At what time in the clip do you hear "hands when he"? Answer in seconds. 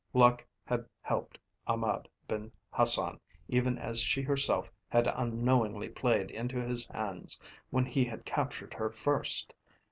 6.87-8.05